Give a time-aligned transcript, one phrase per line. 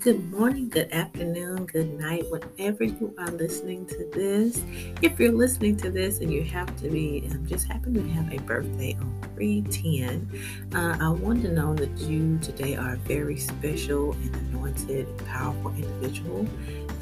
[0.00, 4.62] Good morning, good afternoon, good night, whenever you are listening to this.
[5.02, 8.32] If you're listening to this and you have to be, um, just happen to have
[8.32, 10.26] a birthday on 310,
[10.74, 15.70] uh, I want to know that you today are a very special and anointed, powerful
[15.74, 16.48] individual.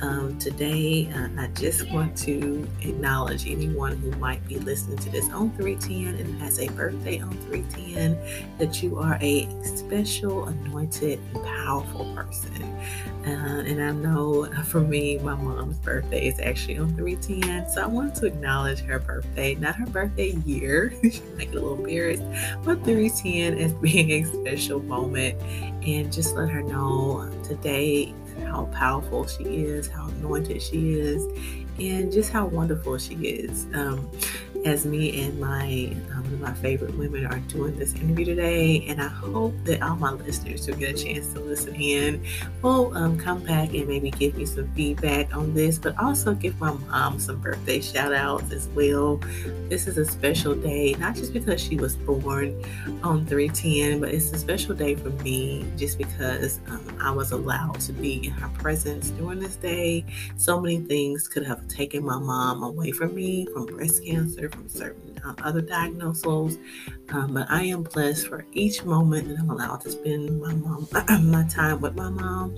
[0.01, 5.29] Um, today, uh, I just want to acknowledge anyone who might be listening to this
[5.31, 8.17] on 310 and has a birthday on 310
[8.59, 12.63] that you are a special, anointed, and powerful person.
[13.27, 17.69] Uh, and I know for me, my mom's birthday is actually on 310.
[17.71, 20.95] So I want to acknowledge her birthday, not her birthday year.
[21.03, 22.23] she might get a little embarrassed,
[22.65, 25.41] but 310 as being a special moment.
[25.85, 28.15] And just let her know today
[28.47, 31.25] how powerful she is, how anointed she is,
[31.79, 33.67] and just how wonderful she is.
[33.75, 34.11] Um,
[34.65, 38.85] as me and my um, one of my favorite women are doing this interview today,
[38.89, 42.23] and I hope that all my listeners who get a chance to listen in
[42.61, 46.59] will um, come back and maybe give me some feedback on this, but also give
[46.61, 49.17] my mom some birthday shout outs as well.
[49.69, 52.63] This is a special day, not just because she was born
[53.03, 57.81] on 310, but it's a special day for me just because um, I was allowed
[57.81, 60.05] to be in her presence during this day.
[60.37, 64.69] So many things could have taken my mom away from me, from breast cancer from
[64.69, 66.59] certain um, other diagnoses.
[67.11, 70.89] Um, but I am blessed for each moment that I'm allowed to spend my mom,
[71.31, 72.57] my time with my mom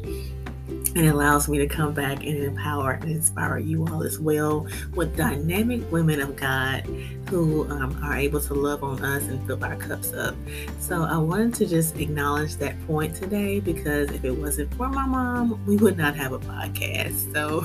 [0.96, 5.16] and allows me to come back and empower and inspire you all as well with
[5.16, 6.86] dynamic women of God
[7.28, 10.34] who um, are able to love on us and fill our cups up.
[10.80, 15.06] So I wanted to just acknowledge that point today because if it wasn't for my
[15.06, 17.32] mom, we would not have a podcast.
[17.32, 17.64] So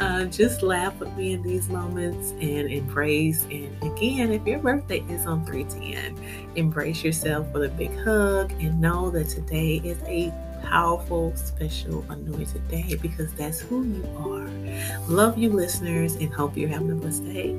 [0.00, 3.44] uh, just laugh with me in these moments and embrace.
[3.44, 6.16] And again, if your birthday is on 310,
[6.56, 10.32] embrace yourself with a big hug and know that today is a
[10.68, 14.48] powerful, special, anointed day because that's who you are.
[15.08, 17.56] Love you, listeners, and hope you're having a blessed day.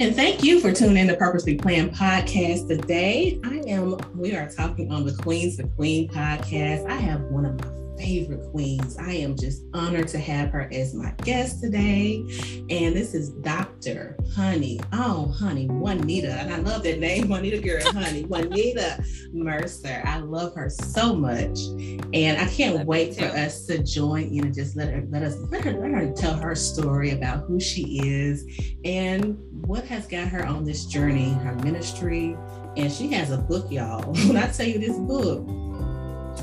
[0.00, 3.38] And thank you for tuning in to Purposely Planned podcast today.
[3.44, 6.88] I am, we are talking on the Queens the Queen podcast.
[6.88, 8.96] I have one of my favorite queens.
[8.98, 12.16] I am just honored to have her as my guest today.
[12.70, 14.16] And this is Dr.
[14.34, 14.80] Honey.
[14.92, 16.30] Oh, honey, Wanita.
[16.30, 18.24] And I love that name, Wanita girl, honey.
[18.24, 20.02] Wanita Mercer.
[20.04, 21.58] I love her so much.
[22.14, 25.36] And I can't wait for us to join in and just let her let us
[25.50, 28.46] let her let her tell her story about who she is
[28.84, 32.36] and what has got her on this journey, her ministry.
[32.76, 34.12] And she has a book, y'all.
[34.30, 35.46] When I tell you this book,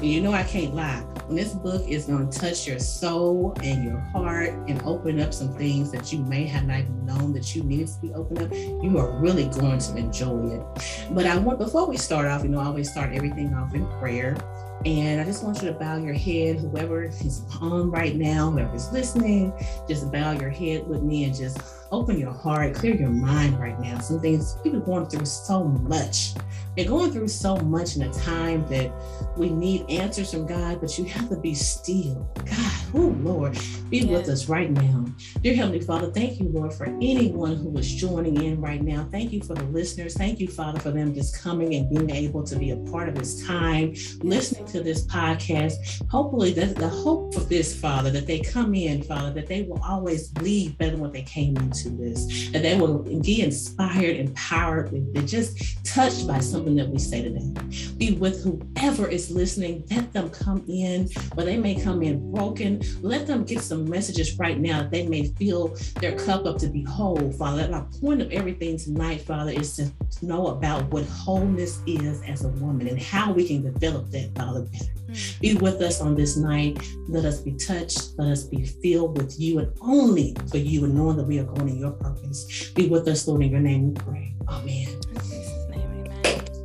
[0.02, 3.84] you know I can't lie When this book is going to touch your soul and
[3.84, 7.56] your heart and open up some things that you may have not even known that
[7.56, 8.54] you needed to be opened up.
[8.54, 11.08] You are really going to enjoy it.
[11.12, 13.88] But I want, before we start off, you know, I always start everything off in
[14.00, 14.38] prayer.
[14.86, 18.92] And I just want you to bow your head, whoever is on right now, whoever's
[18.92, 19.52] listening,
[19.88, 21.58] just bow your head with me and just
[21.92, 24.00] open your heart, clear your mind right now.
[24.00, 26.34] Some things people are going through so much.
[26.76, 28.92] They're going through so much in a time that
[29.36, 32.32] we need answers from God, but you have to be still.
[32.46, 33.58] God, oh Lord,
[33.90, 35.06] be with us right now.
[35.42, 39.08] Dear Heavenly Father, thank you, Lord, for anyone who is joining in right now.
[39.12, 40.14] Thank you for the listeners.
[40.14, 43.16] Thank you, Father, for them just coming and being able to be a part of
[43.16, 46.08] this time, listening to this podcast.
[46.12, 49.82] Hopefully, that's the hope for this, Father, that they come in, Father, that they will
[49.84, 51.56] always leave better than what they came
[51.86, 57.00] into this, that they will be inspired, empowered, and just touched by something that we
[57.00, 57.54] say today.
[57.98, 59.84] Be with whoever is listening.
[59.90, 62.82] Let them come in, or they may come in broken.
[63.02, 66.68] Let them get some messages right now that they may fill their cup up to
[66.68, 67.68] be whole, Father.
[67.70, 72.50] My point of everything tonight, Father, is to know about what wholeness is as a
[72.50, 75.07] woman and how we can develop that, Father, better.
[75.08, 75.40] Mm.
[75.40, 76.78] Be with us on this night.
[77.08, 78.12] Let us be touched.
[78.18, 81.44] Let us be filled with you and only for you and knowing that we are
[81.44, 82.72] going in your purpose.
[82.76, 84.36] Be with us, Lord, in your name we pray.
[84.50, 84.88] Amen.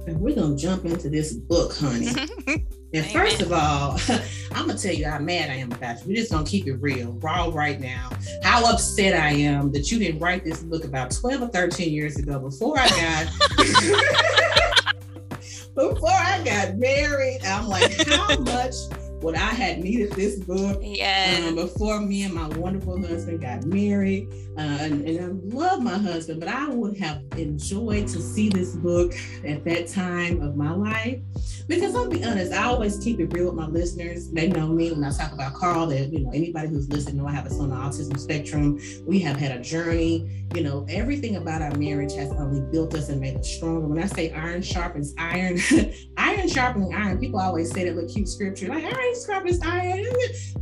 [0.06, 2.10] And we're going to jump into this book, honey.
[2.94, 3.98] And first of all,
[4.52, 6.08] I'm gonna tell you how mad I am about you.
[6.08, 8.10] We're just gonna keep it real, raw right now.
[8.42, 12.18] How upset I am that you didn't write this book about 12 or 13 years
[12.18, 13.28] ago before I got
[15.74, 17.40] before I got married.
[17.44, 18.74] I'm like, how much
[19.22, 20.80] when I had needed this book.
[20.82, 21.44] Yeah.
[21.46, 24.28] Um, before me and my wonderful husband got married,
[24.58, 28.74] uh, and, and, I love my husband, but I would have enjoyed to see this
[28.76, 29.14] book
[29.44, 31.20] at that time of my life.
[31.68, 34.28] Because I'll be honest, I always keep it real with my listeners.
[34.30, 35.86] They know me when I talk about Carl.
[35.86, 38.78] That you know anybody who's listening know I have a son on the autism spectrum.
[39.06, 40.46] We have had a journey.
[40.54, 43.86] You know everything about our marriage has only built us and made us stronger.
[43.86, 45.58] When I say iron sharpens iron,
[46.22, 47.18] iron sharpening iron.
[47.18, 50.04] People always say that with cute scripture, like iron sharpens iron.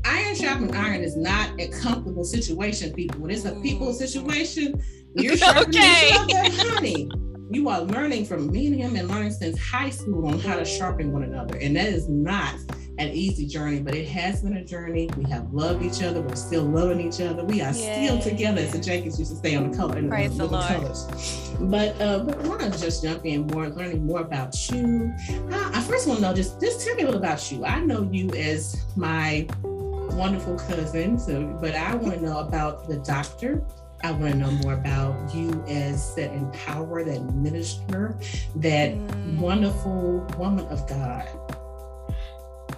[0.04, 3.20] Iron sharpening iron is not a comfortable situation, people.
[3.20, 3.94] When it's a people mm.
[3.94, 4.82] situation,
[5.14, 6.08] you're sharpening okay.
[6.08, 7.10] each other, honey.
[7.52, 10.64] You are learning from me and him and learning since high school on how to
[10.64, 11.56] sharpen one another.
[11.56, 12.54] And that is not
[13.00, 15.08] an easy journey, but it has been a journey.
[15.16, 16.20] We have loved each other.
[16.20, 17.42] We're still loving each other.
[17.44, 18.06] We are Yay.
[18.06, 20.66] still together, as the Jenkins used to stay on the color Praise the, the Lord.
[20.66, 21.50] colors.
[21.58, 25.12] But uh, but I want to just jump in more, learning more about you.
[25.50, 27.64] Uh, I first want to know just just tell me a little about you.
[27.64, 32.98] I know you as my wonderful cousin, so but I want to know about the
[32.98, 33.64] doctor
[34.02, 38.16] I want to know more about you as that empower, that minister,
[38.56, 39.38] that mm.
[39.38, 41.28] wonderful woman of God.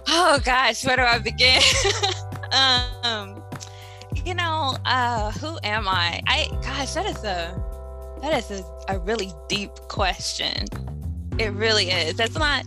[0.07, 1.61] Oh gosh, where do I begin?
[3.03, 3.43] um,
[4.25, 6.21] you know, uh, who am I?
[6.27, 7.61] I gosh, that is a
[8.21, 10.65] that is a, a really deep question.
[11.39, 12.15] It really is.
[12.15, 12.65] That's not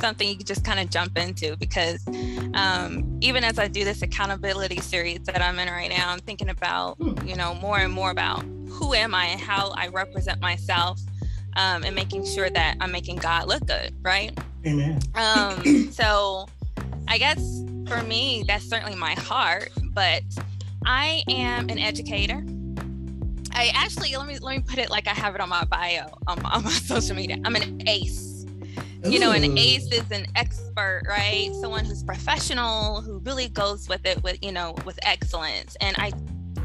[0.00, 2.06] something you can just kind of jump into because
[2.54, 6.48] um, even as I do this accountability series that I'm in right now, I'm thinking
[6.48, 7.26] about, hmm.
[7.26, 11.00] you know, more and more about who am I and how I represent myself
[11.56, 14.36] um, and making sure that I'm making God look good, right?
[14.66, 15.00] Amen.
[15.14, 16.48] Um, so
[17.08, 20.22] I guess for me, that's certainly my heart, but
[20.84, 22.44] I am an educator.
[23.52, 26.06] I actually let me let me put it like I have it on my bio
[26.26, 27.38] on, on my social media.
[27.44, 28.38] I'm an ACE
[29.04, 31.50] you know, an ace is an expert, right?
[31.60, 35.76] Someone who's professional, who really goes with it with, you know, with excellence.
[35.80, 36.12] And I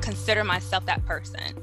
[0.01, 1.53] consider myself that person.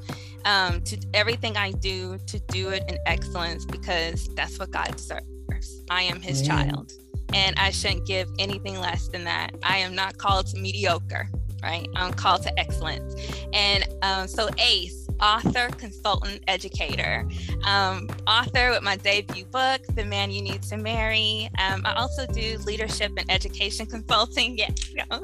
[0.44, 5.82] Um, to everything I do, to do it in excellence because that's what God deserves.
[5.90, 6.92] I am his child.
[7.34, 9.54] And I shouldn't give anything less than that.
[9.62, 11.28] I am not called to mediocre,
[11.62, 11.88] right?
[11.96, 13.14] I'm called to excellence.
[13.52, 17.28] And um, so, ACE, author, consultant, educator.
[17.64, 21.48] Um, author with my debut book, The Man You Need to Marry.
[21.58, 24.58] Um, I also do leadership and education consulting.
[24.92, 25.04] Yeah.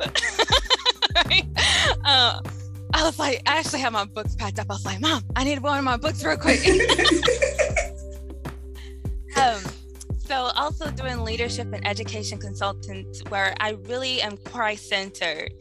[2.04, 2.40] uh,
[2.94, 4.66] I was like, I actually have my books packed up.
[4.70, 6.60] I was like, Mom, I need one of my books real quick.
[9.36, 9.60] um,
[10.26, 15.52] so also doing leadership and education consultants, where I really am Christ centered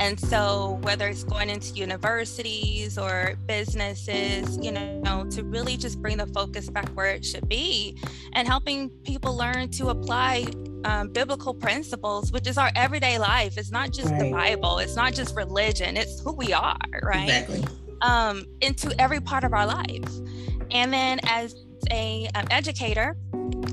[0.00, 6.16] and so, whether it's going into universities or businesses, you know, to really just bring
[6.16, 7.96] the focus back where it should be
[8.32, 10.46] and helping people learn to apply
[10.84, 13.56] um, biblical principles, which is our everyday life.
[13.56, 14.22] It's not just right.
[14.22, 17.28] the Bible, it's not just religion, it's who we are, right?
[17.28, 17.64] Exactly.
[18.02, 20.12] Um, into every part of our life.
[20.70, 21.54] And then, as
[21.92, 23.16] a um, educator,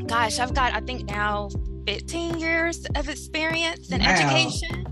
[0.07, 1.49] gosh, I've got, I think now
[1.87, 4.09] 15 years of experience in wow.
[4.09, 4.85] education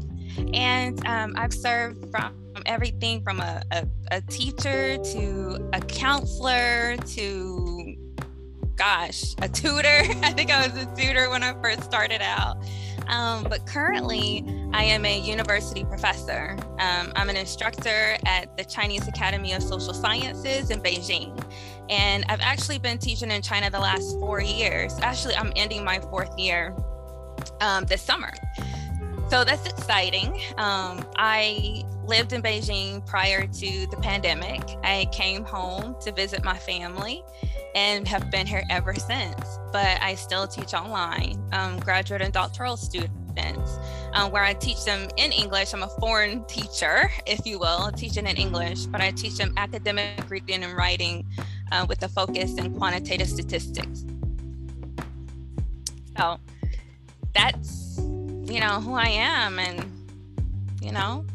[0.53, 2.33] and um, I've served from
[2.65, 7.95] everything from a, a, a teacher to a counselor to
[8.75, 9.87] gosh, a tutor.
[10.23, 12.57] I think I was a tutor when I first started out.
[13.07, 16.55] Um, but currently, I am a university professor.
[16.79, 21.35] Um, I'm an instructor at the Chinese Academy of Social Sciences in Beijing.
[21.89, 24.97] And I've actually been teaching in China the last four years.
[25.01, 26.75] Actually, I'm ending my fourth year
[27.61, 28.31] um, this summer.
[29.29, 30.41] So that's exciting.
[30.57, 34.61] Um, I lived in Beijing prior to the pandemic.
[34.83, 37.23] I came home to visit my family
[37.75, 39.59] and have been here ever since.
[39.71, 43.77] But I still teach online, um, graduate and doctoral students,
[44.13, 45.73] um, where I teach them in English.
[45.73, 50.27] I'm a foreign teacher, if you will, teaching in English, but I teach them academic
[50.29, 51.25] reading and writing
[51.71, 54.05] uh, with a focus in quantitative statistics.
[56.17, 56.39] So
[57.33, 57.79] that's
[58.49, 59.85] you know, who I am and,
[60.81, 61.25] you know.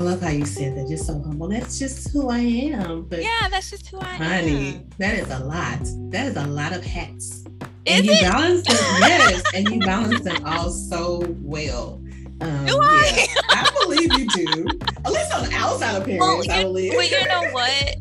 [0.00, 1.48] I love how you said that, just so humble.
[1.48, 3.02] That's just who I am.
[3.02, 4.42] But yeah, that's just who I honey, am.
[4.42, 5.80] Honey, that is a lot.
[6.10, 7.44] That is a lot of hats.
[7.84, 8.22] Is and you it?
[8.22, 12.02] balance them, yes, and you balance them all so well.
[12.40, 13.26] Um, do I?
[13.28, 14.66] Yeah, I believe you do.
[15.04, 16.94] At least on the outside appearance, well, I believe.
[16.94, 17.96] Well, you know what?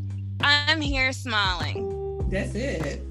[0.71, 2.29] I'm here smiling.
[2.29, 3.01] That's it.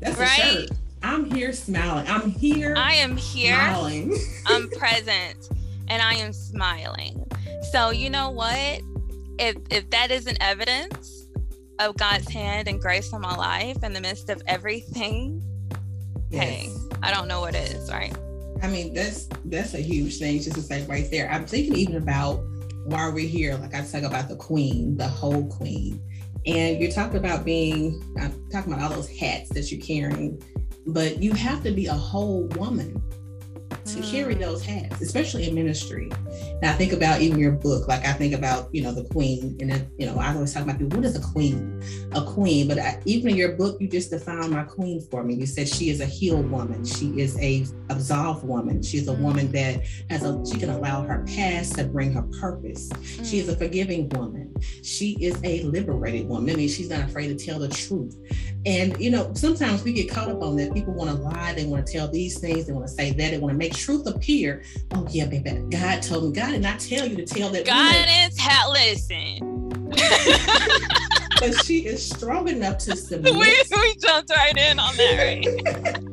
[0.00, 0.68] That's right?
[1.04, 2.08] I'm here smiling.
[2.08, 2.74] I'm here.
[2.76, 3.54] I am here.
[3.54, 4.16] Smiling.
[4.46, 5.48] I'm present
[5.86, 7.24] and I am smiling.
[7.70, 8.82] So, you know what?
[9.38, 11.28] If, if that isn't evidence
[11.78, 15.40] of God's hand and grace on my life in the midst of everything,
[16.30, 16.42] yes.
[16.42, 18.12] hey, I don't know what is, right?
[18.60, 21.30] I mean, that's that's a huge thing just to say right there.
[21.30, 22.42] I'm thinking even about
[22.86, 23.54] why we're here.
[23.54, 26.00] Like I talk about the queen, the whole queen.
[26.46, 30.42] And you're talking about being, I'm talking about all those hats that you're carrying,
[30.86, 33.00] but you have to be a whole woman
[33.84, 36.10] to carry those hats, especially in ministry.
[36.60, 39.56] And I think about even your book, like I think about, you know, the queen.
[39.60, 41.82] And then, you know, I always talk about people, what is a queen?
[42.12, 42.68] A queen.
[42.68, 45.34] But I, even in your book, you just defined my queen for me.
[45.34, 46.84] You said she is a healed woman.
[46.84, 48.82] She is a absolved woman.
[48.82, 52.90] She's a woman that has a, she can allow her past to bring her purpose.
[53.24, 53.58] She is a mm.
[53.58, 54.54] forgiving woman.
[54.82, 56.54] She is a liberated woman.
[56.54, 58.16] I mean, she's not afraid to tell the truth.
[58.64, 60.72] And, you know, sometimes we get caught up on that.
[60.72, 61.52] People want to lie.
[61.52, 62.66] They want to tell these things.
[62.66, 63.30] They want to say that.
[63.30, 64.62] They want to make truth appear.
[64.92, 65.50] Oh, yeah, baby.
[65.70, 66.32] God told me.
[66.32, 67.66] God did not tell you to tell that.
[67.66, 68.72] God is hell.
[68.72, 69.70] Listen.
[71.40, 73.34] but she is strong enough to submit.
[73.34, 76.04] We, we jumped right in on that, right?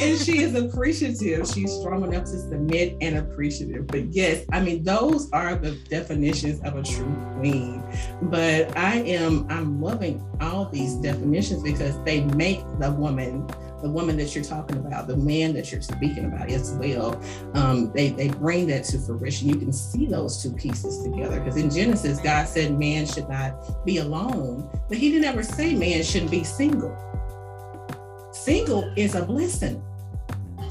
[0.00, 1.46] and she is appreciative.
[1.46, 3.86] She's strong enough to submit and appreciative.
[3.86, 7.82] But yes, I mean, those are the definitions of a true queen.
[8.22, 13.46] But I am, I'm loving all these definitions because they make the woman
[13.82, 17.20] the woman that you're talking about, the man that you're speaking about as well,
[17.54, 19.48] um, they, they bring that to fruition.
[19.48, 23.84] You can see those two pieces together because in Genesis, God said man should not
[23.84, 26.96] be alone, but he didn't ever say man shouldn't be single.
[28.32, 29.82] Single is a blessing.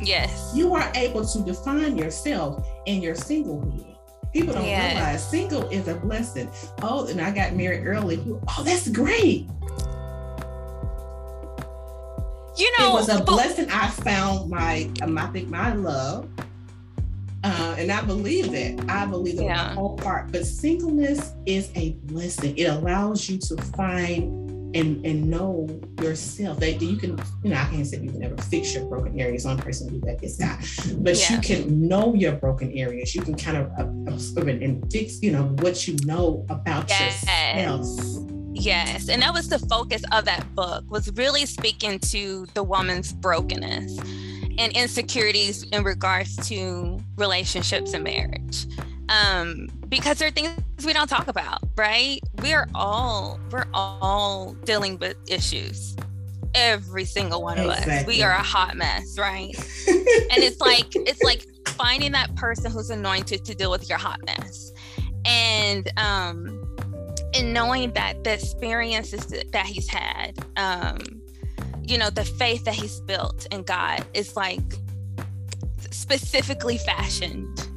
[0.01, 0.51] Yes.
[0.55, 3.95] You are able to define yourself in your singlehood.
[4.33, 4.93] People don't yes.
[4.93, 6.49] realize single is a blessing.
[6.81, 8.23] Oh, and I got married early.
[8.47, 9.47] Oh, that's great.
[12.57, 13.69] You know, it was a but- blessing.
[13.71, 16.29] I found my, um, I think my love.
[17.41, 18.89] Uh, and I believe that.
[18.89, 19.73] I believe that yeah.
[19.73, 20.31] whole heart.
[20.31, 22.57] But singleness is a blessing.
[22.57, 24.38] It allows you to find
[24.75, 25.67] and and know
[26.01, 29.19] yourself that you can you know i can't say you can never fix your broken
[29.19, 29.45] areas.
[29.45, 30.59] One person do that is God
[31.03, 31.35] but yeah.
[31.35, 33.15] you can know your broken areas.
[33.15, 33.71] You can kind of
[34.07, 37.23] observe and fix you know what you know about yes.
[37.23, 38.25] yourself.
[38.53, 43.13] Yes and that was the focus of that book was really speaking to the woman's
[43.13, 43.97] brokenness
[44.57, 48.65] and insecurities in regards to relationships and marriage
[49.09, 50.53] um, because there are things
[50.85, 52.19] we don't talk about, right?
[52.41, 55.95] We're all we're all dealing with issues.
[56.55, 58.05] Every single one of us.
[58.05, 59.53] We are a hot mess, right?
[59.87, 64.19] and it's like it's like finding that person who's anointed to deal with your hot
[64.25, 64.71] mess.
[65.25, 66.65] And um
[67.35, 70.99] and knowing that the experiences that he's had, um,
[71.83, 74.61] you know, the faith that he's built in God is like
[75.91, 77.68] specifically fashioned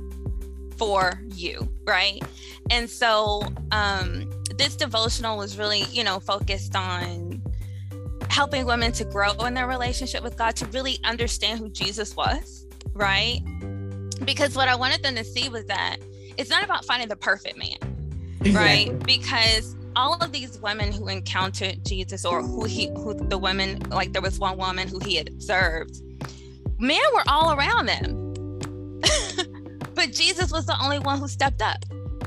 [0.83, 2.21] for you, right?
[2.71, 7.41] And so um, this devotional was really, you know, focused on
[8.29, 12.67] helping women to grow in their relationship with God, to really understand who Jesus was,
[12.95, 13.39] right?
[14.25, 15.99] Because what I wanted them to see was that
[16.37, 17.77] it's not about finding the perfect man,
[18.41, 18.53] exactly.
[18.91, 19.07] right?
[19.07, 24.13] Because all of these women who encountered Jesus or who he who the women like
[24.13, 26.01] there was one woman who he had observed
[26.79, 28.22] men were all around them
[29.95, 31.85] but Jesus was the only one who stepped up.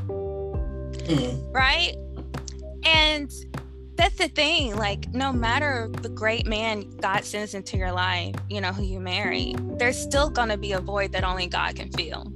[0.07, 1.53] Mm.
[1.53, 1.95] Right?
[2.83, 3.31] And
[3.95, 4.75] that's the thing.
[4.75, 8.99] Like, no matter the great man God sends into your life, you know, who you
[8.99, 12.31] marry, there's still going to be a void that only God can fill.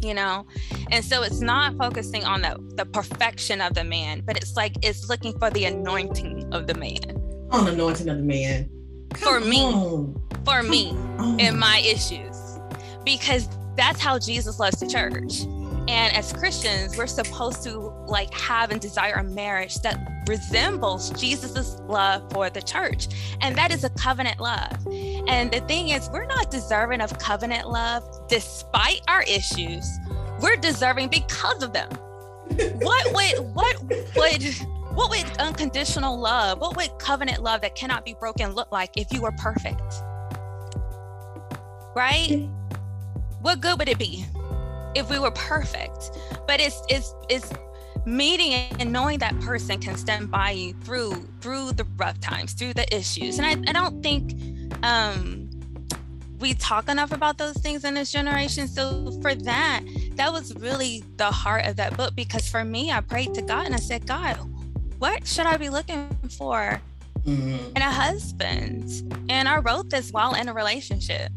[0.00, 0.46] You know?
[0.90, 4.74] And so it's not focusing on the, the perfection of the man, but it's like
[4.82, 7.20] it's looking for the anointing of the man.
[7.50, 8.68] On anointing of the man.
[9.10, 9.62] Come for me.
[9.62, 10.22] On.
[10.44, 11.38] For me on.
[11.38, 12.36] and my issues.
[13.04, 15.42] Because that's how Jesus loves the church.
[15.88, 19.98] And as Christians, we're supposed to like have and desire a marriage that
[20.28, 23.08] resembles Jesus's love for the church.
[23.40, 24.70] And that is a covenant love.
[25.26, 29.84] And the thing is, we're not deserving of covenant love despite our issues.
[30.40, 31.90] We're deserving because of them.
[32.80, 33.82] what would what
[34.16, 34.44] would
[34.94, 39.12] what would unconditional love, what would covenant love that cannot be broken look like if
[39.12, 39.82] you were perfect?
[41.96, 42.48] Right?
[43.42, 44.24] What good would it be
[44.94, 46.10] if we were perfect?
[46.46, 47.50] But it's it's it's
[48.04, 52.74] meeting and knowing that person can stand by you through through the rough times, through
[52.74, 53.38] the issues.
[53.38, 54.34] And I, I don't think
[54.82, 55.50] um
[56.42, 58.66] we talk enough about those things in this generation.
[58.66, 59.82] So for that,
[60.16, 63.64] that was really the heart of that book because for me, I prayed to God
[63.64, 64.36] and I said, God,
[64.98, 66.80] what should I be looking for
[67.24, 67.76] mm-hmm.
[67.76, 68.90] in a husband?
[69.28, 71.30] And I wrote this while in a relationship.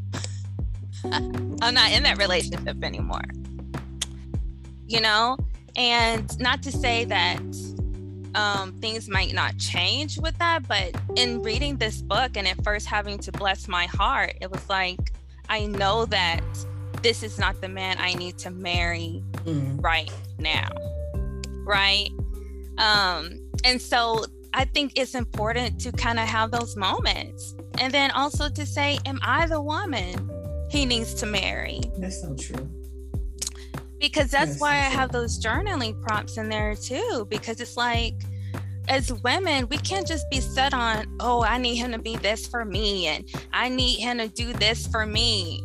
[1.61, 3.23] I'm not in that relationship anymore.
[4.87, 5.37] You know,
[5.75, 7.41] and not to say that
[8.35, 10.67] um, things might not change with that.
[10.67, 14.69] But in reading this book and at first having to bless my heart, it was
[14.69, 15.13] like,
[15.49, 16.41] I know that
[17.01, 19.83] this is not the man I need to marry mm.
[19.83, 20.69] right now.
[21.63, 22.09] Right.
[22.77, 27.55] Um, and so I think it's important to kind of have those moments.
[27.79, 30.29] And then also to say, Am I the woman
[30.75, 31.81] he needs to marry?
[31.97, 32.69] That's so true
[34.05, 37.27] because that's why I have those journaling prompts in there too.
[37.29, 38.13] Because it's like,
[38.87, 42.45] as women, we can't just be set on, oh, I need him to be this
[42.45, 45.63] for me, and I need him to do this for me.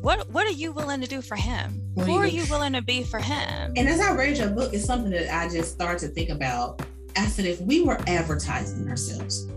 [0.00, 1.82] What What are you willing to do for him?
[1.96, 3.72] Who are you willing to be for him?
[3.76, 6.80] And as I read your book, it's something that I just started to think about.
[7.16, 9.48] I said, if we were advertising ourselves,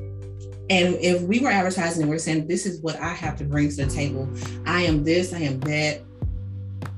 [0.73, 3.69] and if we were advertising and we're saying, this is what I have to bring
[3.69, 4.27] to the table,
[4.65, 6.01] I am this, I am that,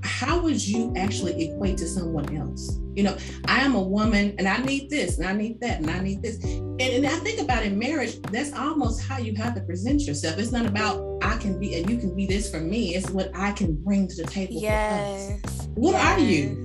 [0.01, 2.79] how would you actually equate to someone else?
[2.93, 3.17] You know,
[3.49, 6.21] I am a woman and I need this and I need that and I need
[6.21, 6.41] this.
[6.41, 10.37] And, and I think about in marriage, that's almost how you have to present yourself.
[10.37, 12.95] It's not about I can be and you can be this for me.
[12.95, 14.53] It's what I can bring to the table.
[14.53, 15.67] Yes.
[15.73, 16.17] What yes.
[16.17, 16.63] are you?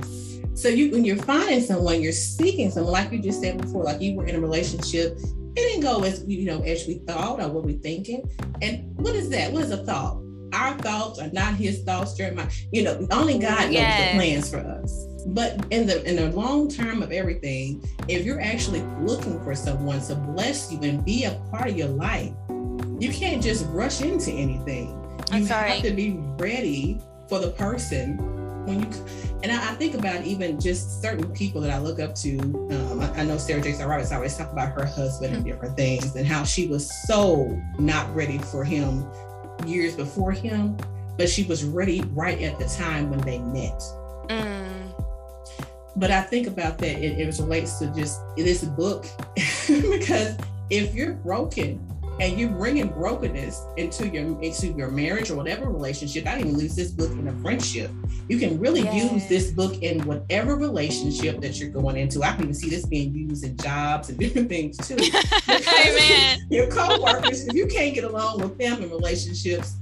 [0.55, 4.01] So you when you're finding someone, you're seeking someone, like you just said before, like
[4.01, 5.19] you were in a relationship.
[5.57, 8.29] It didn't go as you know as we thought or what we're thinking.
[8.63, 9.53] And what is that?
[9.53, 10.21] What is a thought?
[10.53, 12.49] our thoughts are not his thoughts, Jeremiah.
[12.73, 14.13] You know, only God knows yes.
[14.13, 15.07] the plans for us.
[15.27, 20.01] But in the in the long term of everything, if you're actually looking for someone
[20.03, 22.33] to bless you and be a part of your life,
[22.99, 24.97] you can't just rush into anything.
[25.33, 28.89] You have to be ready for the person when you
[29.43, 32.39] and I, I, think about even just certain people that I look up to.
[32.39, 35.53] Um, I, I, know Sarah Jakes Roberts always talk about her husband and mm-hmm.
[35.53, 39.07] different things and how she was so not ready for him
[39.67, 40.77] years before him,
[41.17, 43.81] but she was ready right at the time when they met.
[44.29, 44.71] Mm.
[45.97, 49.07] But I think about that, it, it relates to just this book
[49.67, 50.37] because
[50.71, 51.90] if you're broken
[52.21, 56.77] and you're bringing brokenness into your into your marriage or whatever relationship, I didn't use
[56.77, 57.91] this book in a friendship.
[58.29, 59.13] You can really yes.
[59.13, 62.23] use this book in whatever relationship that you're going into.
[62.23, 64.97] I can even see this being used in jobs and different things too.
[65.49, 66.47] Amen.
[66.51, 69.77] Your co-workers, if you can't get along with them in relationships,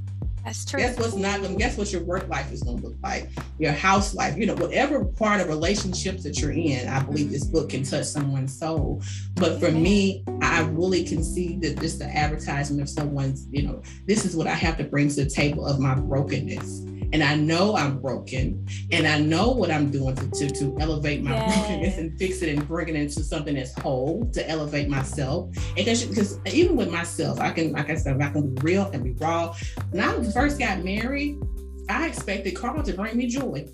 [0.49, 0.81] that's true.
[0.81, 3.28] Guess what's not going to, guess what your work life is going to look like,
[3.59, 6.88] your house life, you know, whatever part of relationships that you're in.
[6.88, 9.03] I believe this book can touch someone's soul.
[9.35, 13.83] But for me, I really can see that just the advertisement of someone's, you know,
[14.07, 17.35] this is what I have to bring to the table of my brokenness and I
[17.35, 21.57] know I'm broken and I know what I'm doing to, to, to elevate my yes.
[21.57, 25.51] brokenness and fix it and bring it into something that's whole to elevate myself.
[25.77, 29.03] And because even with myself, I can, like I said, I can be real and
[29.03, 29.55] be raw.
[29.90, 31.40] When I first got married,
[31.88, 33.66] I expected Carl to bring me joy.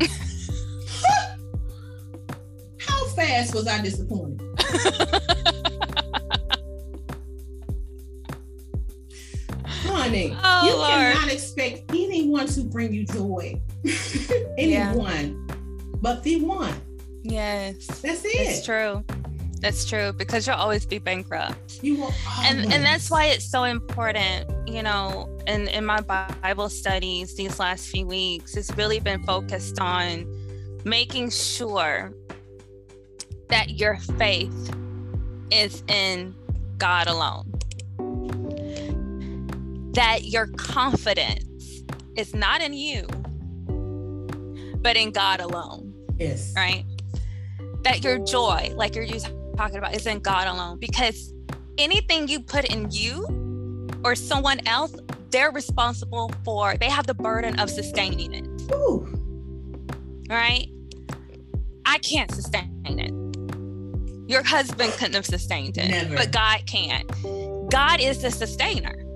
[2.78, 4.40] How fast was I disappointed?
[10.10, 10.36] honey.
[10.42, 11.14] Oh, you Lord.
[11.14, 13.60] cannot expect anyone to bring you joy.
[14.58, 15.54] anyone yeah.
[16.00, 16.74] but the one.
[17.22, 17.86] Yes.
[17.86, 18.28] That's it.
[18.28, 19.04] It's true.
[19.60, 21.82] That's true because you'll always be bankrupt.
[21.82, 26.70] You will and and that's why it's so important, you know, in, in my Bible
[26.70, 30.26] studies these last few weeks, it's really been focused on
[30.84, 32.14] making sure
[33.48, 34.74] that your faith
[35.50, 36.34] is in
[36.78, 37.49] God alone
[39.92, 41.82] that your confidence
[42.16, 43.06] is not in you,
[44.80, 45.92] but in God alone.
[46.18, 46.52] Yes.
[46.54, 46.84] Right?
[47.82, 50.78] That your joy, like you're just talking about, is in God alone.
[50.78, 51.32] Because
[51.78, 54.94] anything you put in you or someone else,
[55.30, 58.72] they're responsible for, they have the burden of sustaining it.
[58.72, 59.06] Ooh.
[60.28, 60.68] Right?
[61.84, 64.30] I can't sustain it.
[64.30, 66.14] Your husband couldn't have sustained it, Never.
[66.14, 67.04] but God can.
[67.68, 69.09] God is the sustainer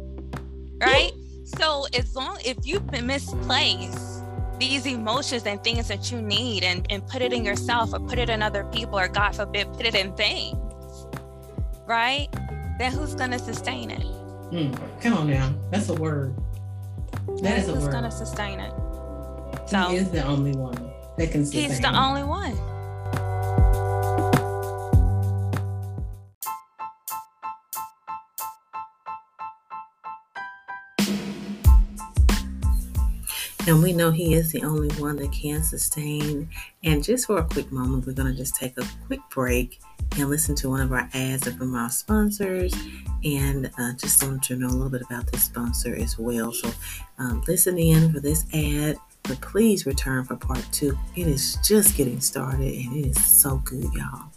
[0.84, 1.12] right?
[1.44, 4.22] so as long if you've misplaced
[4.58, 8.18] these emotions and things that you need and, and put it in yourself or put
[8.18, 10.56] it in other people or God forbid put it in things,
[11.86, 12.28] right?
[12.78, 14.00] Then who's gonna sustain it?
[14.52, 15.52] Mm, come on now.
[15.70, 16.34] That's a word.
[17.42, 17.92] That is a who's word.
[17.92, 18.72] gonna sustain it.
[19.66, 20.74] So he is the only one
[21.18, 21.94] that can sustain He's the it.
[21.94, 22.56] only one.
[33.66, 36.48] And we know He is the only one that can sustain.
[36.82, 39.80] And just for a quick moment, we're going to just take a quick break
[40.18, 42.74] and listen to one of our ads from our sponsors
[43.24, 46.52] and uh, just want to know a little bit about this sponsor as well.
[46.52, 46.70] So
[47.18, 50.96] um, listen in for this ad, but please return for part two.
[51.16, 54.30] It is just getting started and it is so good, y'all.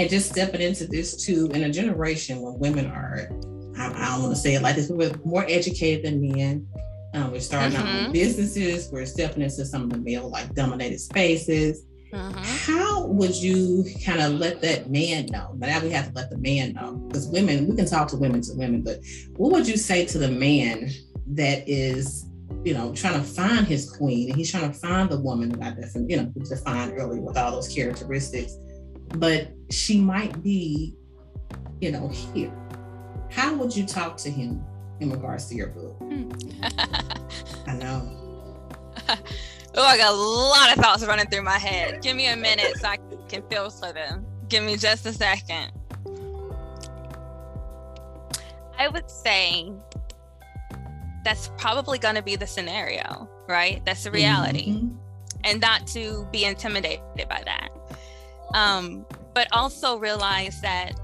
[0.00, 3.28] And just stepping into this too in a generation when women are,
[3.76, 6.66] I, I don't want to say it like this, we're more educated than men.
[7.12, 7.86] Um, we're starting mm-hmm.
[7.86, 8.88] our own businesses.
[8.90, 11.84] We're stepping into some of the male like dominated spaces.
[12.14, 12.72] Mm-hmm.
[12.72, 15.54] How would you kind of let that man know?
[15.58, 18.40] Now we have to let the man know because women, we can talk to women
[18.42, 19.00] to women, but
[19.36, 20.90] what would you say to the man
[21.34, 22.26] that is,
[22.64, 25.62] you know, trying to find his queen and he's trying to find the woman that
[25.62, 28.56] I definitely, you know, defined earlier with all those characteristics,
[29.16, 30.96] but she might be,
[31.80, 32.52] you know, here.
[33.30, 34.64] How would you talk to him
[35.00, 35.96] in regards to your book?
[37.66, 38.16] I know.
[39.76, 42.02] Oh, I got a lot of thoughts running through my head.
[42.02, 44.26] Give me a minute so I can filter them.
[44.48, 45.70] Give me just a second.
[48.76, 49.72] I would say
[51.24, 53.84] that's probably going to be the scenario, right?
[53.84, 54.72] That's the reality.
[54.72, 54.96] Mm-hmm.
[55.44, 57.68] And not to be intimidated by that.
[58.54, 60.98] Um, but also realize that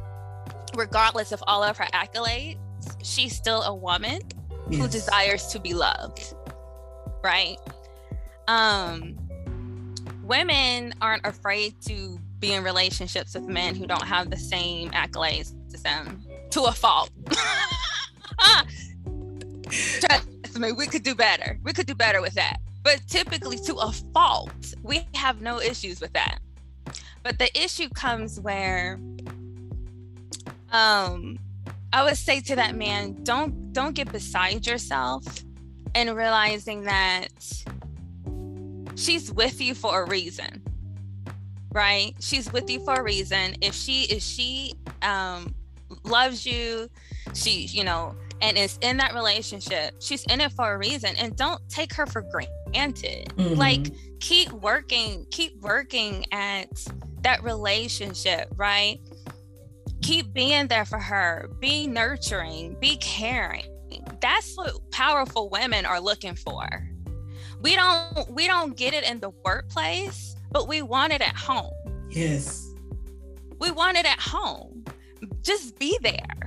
[0.75, 2.57] regardless of all of her accolades,
[3.03, 4.21] she's still a woman
[4.69, 4.81] yes.
[4.81, 6.35] who desires to be loved,
[7.23, 7.59] right?
[8.49, 9.17] um
[10.23, 15.55] women aren't afraid to be in relationships with men who don't have the same accolades
[15.73, 17.11] as them to a fault.
[20.01, 21.59] Trust me, we could do better.
[21.63, 22.59] We could do better with that.
[22.83, 26.39] But typically, to a fault, we have no issues with that.
[27.27, 29.01] But the issue comes where,
[30.71, 31.41] um,
[31.93, 35.25] I would say to that man, don't don't get beside yourself,
[35.97, 37.31] and realizing that
[38.95, 40.63] she's with you for a reason
[41.73, 42.15] right?
[42.21, 43.55] She's with you for a reason.
[43.61, 45.55] If she if she um
[46.05, 46.89] loves you
[47.35, 51.15] she you know and is in that relationship she's in it for a reason.
[51.17, 53.29] And don't take her for granted.
[53.37, 53.55] Mm-hmm.
[53.55, 56.71] like keep working keep working at
[57.23, 58.99] that relationship right?
[60.03, 61.51] Keep being there for her.
[61.61, 62.77] Be nurturing.
[62.81, 63.65] Be caring.
[64.21, 66.67] That's what powerful women are looking for.
[67.61, 71.73] We don't we don't get it in the workplace but we want it at home.
[72.09, 72.73] Yes.
[73.59, 74.85] We want it at home.
[75.43, 76.47] Just be there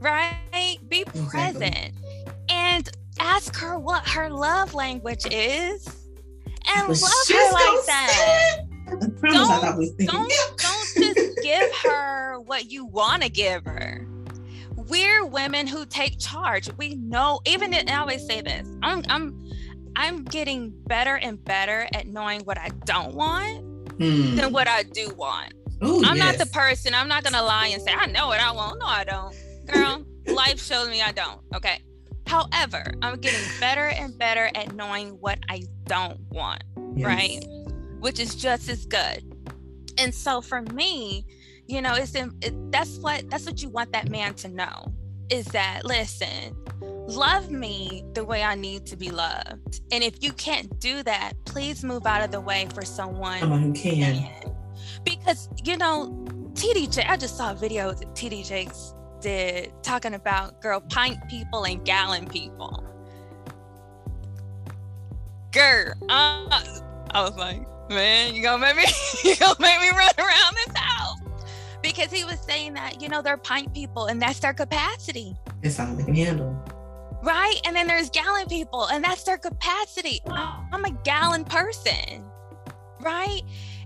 [0.00, 0.78] right?
[0.88, 1.26] Be exactly.
[1.28, 1.92] present
[2.48, 5.86] and ask her what her love language is
[6.68, 13.22] and but love her like that don't, don't, don't just give her what you want
[13.22, 14.06] to give her
[14.88, 16.70] we're women who take charge.
[16.76, 18.68] We know, even I always say this.
[18.82, 19.50] I'm, I'm
[19.96, 23.60] I'm getting better and better at knowing what I don't want
[23.96, 24.36] hmm.
[24.36, 25.54] than what I do want.
[25.82, 26.38] Ooh, I'm yes.
[26.38, 28.78] not the person, I'm not gonna lie and say, I know what I want.
[28.78, 29.34] No, I don't.
[29.66, 31.40] Girl, life shows me I don't.
[31.54, 31.80] Okay.
[32.26, 36.62] However, I'm getting better and better at knowing what I don't want,
[36.94, 37.06] yes.
[37.06, 37.65] right?
[38.06, 39.24] Which is just as good.
[39.98, 41.26] And so for me,
[41.66, 44.94] you know, it's in, it, that's what that's what you want that man to know
[45.28, 49.80] is that listen, love me the way I need to be loved.
[49.90, 53.62] And if you can't do that, please move out of the way for someone, someone
[53.62, 54.30] who can.
[55.02, 56.06] Because, you know,
[56.52, 61.64] TDJ, I just saw a video that TD Jakes did talking about girl pint people
[61.64, 62.84] and gallon people.
[65.50, 66.62] Girl, uh,
[67.10, 68.84] I was like, man, you gonna make me,
[69.24, 71.18] you gonna make me run around this house
[71.82, 75.36] because he was saying that you know they're pint people and that's their capacity.
[75.62, 76.62] It's all they can handle
[77.26, 77.60] right?
[77.64, 80.20] And then there's gallon people, and that's their capacity.
[80.26, 82.24] I'm a gallon person,
[83.00, 83.42] right?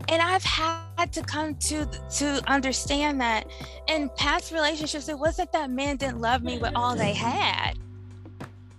[0.08, 3.46] And I've had to come to to understand that
[3.88, 7.78] in past relationships, it wasn't that men didn't love me with all they had.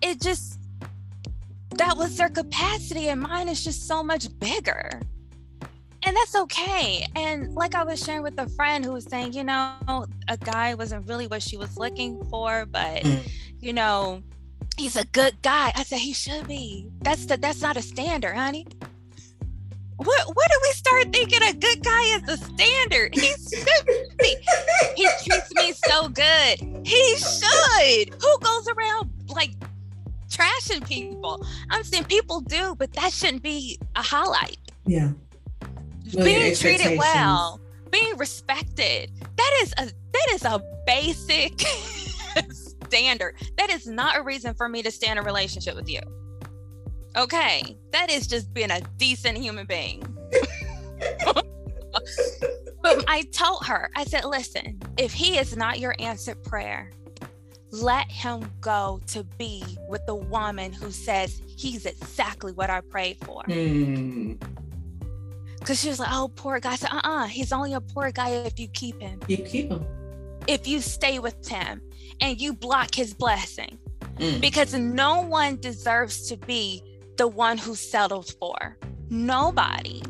[0.02, 0.60] It just
[1.78, 5.02] that was their capacity, and mine is just so much bigger.
[6.04, 7.06] And that's okay.
[7.16, 10.74] And like I was sharing with a friend who was saying, you know, a guy
[10.74, 13.32] wasn't really what she was looking for, but mm.
[13.60, 14.24] you know,
[14.78, 15.72] he's a good guy.
[15.76, 16.88] I said he should be.
[17.02, 18.66] That's the that's not a standard, honey.
[19.98, 23.14] What what do we start thinking a good guy is a standard?
[23.14, 24.36] He should be.
[24.96, 26.60] He treats me so good.
[26.84, 28.10] He should.
[28.22, 29.52] Who goes around like
[30.30, 31.46] trashing people?
[31.70, 34.58] I'm saying people do, but that shouldn't be a highlight.
[34.88, 35.12] Yeah.
[36.16, 39.12] Being treated well, being respected.
[39.38, 41.62] That is a that is a basic
[42.86, 43.36] standard.
[43.58, 46.02] That is not a reason for me to stay in a relationship with you.
[47.18, 50.02] Okay, that is just being a decent human being.
[52.82, 56.92] but I told her, I said, listen, if he is not your answered prayer,
[57.72, 63.18] let him go to be with the woman who says he's exactly what I prayed
[63.26, 63.44] for.
[63.44, 64.38] Mm.
[65.62, 66.72] Because she was like, oh, poor guy.
[66.72, 69.20] I said, uh uh he's only a poor guy if you keep him.
[69.28, 69.86] You keep him.
[70.48, 71.82] If you stay with him
[72.20, 73.78] and you block his blessing.
[74.18, 74.42] Mm.
[74.42, 76.84] Because no one deserves to be
[77.18, 78.78] the one who settled for.
[79.10, 80.02] Nobody.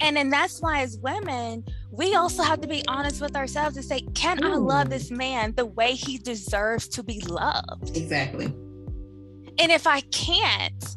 [0.00, 3.84] And then that's why, as women, we also have to be honest with ourselves and
[3.84, 4.52] say, can Ooh.
[4.52, 7.96] I love this man the way he deserves to be loved?
[7.96, 8.46] Exactly.
[8.46, 10.96] And if I can't,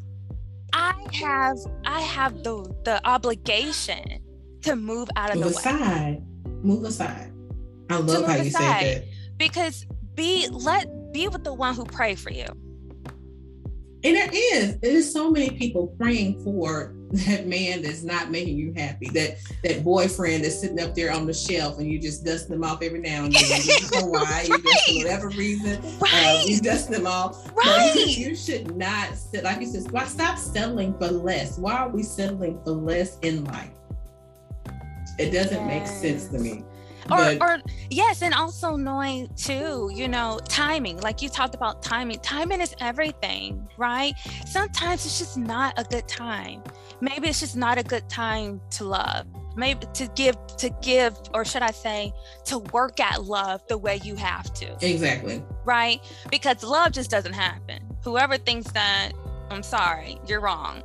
[0.75, 4.19] I have I have the the obligation
[4.63, 6.15] to move out of move the aside.
[6.17, 6.23] way.
[6.63, 7.31] Move aside.
[7.89, 8.83] I love how you aside.
[8.83, 9.05] said that.
[9.37, 9.85] Because
[10.15, 12.45] be let be with the one who pray for you.
[14.03, 18.73] And there is, there's so many people praying for that man that's not making you
[18.75, 19.09] happy.
[19.09, 22.63] That that boyfriend that's sitting up there on the shelf and you just dust them
[22.63, 23.61] off every now and then.
[23.63, 24.45] you know why.
[24.47, 25.81] You just for whatever reason.
[25.99, 26.41] Right.
[26.41, 27.51] Uh, you dust them off.
[27.55, 27.93] Right.
[27.95, 31.57] You, you, should not sit like you said, why stop settling for less?
[31.57, 33.71] Why are we settling for less in life?
[35.17, 35.67] It doesn't yes.
[35.67, 36.63] make sense to me
[37.11, 37.57] or, or
[37.89, 42.75] yes and also knowing too you know timing like you talked about timing timing is
[42.81, 44.13] everything right?
[44.45, 46.63] Sometimes it's just not a good time.
[47.01, 49.27] Maybe it's just not a good time to love.
[49.55, 52.11] Maybe to give to give or should i say
[52.45, 54.75] to work at love the way you have to.
[54.81, 55.43] Exactly.
[55.63, 56.01] Right?
[56.29, 57.79] Because love just doesn't happen.
[58.03, 59.13] Whoever thinks that
[59.51, 60.83] i'm sorry you're wrong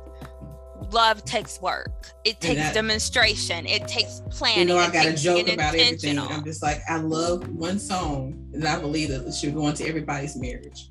[0.91, 2.11] love takes work.
[2.23, 3.65] It takes that, demonstration.
[3.65, 4.67] It takes planning.
[4.67, 6.19] You know, I got a joke about everything.
[6.19, 9.87] I'm just like, I love one song and I believe that it should go into
[9.87, 10.89] everybody's marriage.